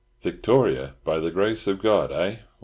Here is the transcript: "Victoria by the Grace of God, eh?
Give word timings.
"Victoria 0.23 0.95
by 1.03 1.19
the 1.19 1.29
Grace 1.29 1.67
of 1.67 1.79
God, 1.79 2.11
eh? 2.11 2.37